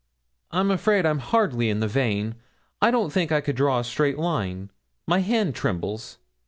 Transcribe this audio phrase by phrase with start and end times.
[0.49, 2.33] 'I'm afraid I'm hardly in the vein.
[2.81, 4.71] I don't think I could draw a straight line.
[5.05, 6.17] My hand trembles.'